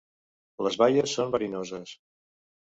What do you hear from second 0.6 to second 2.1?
Les baies són verinoses.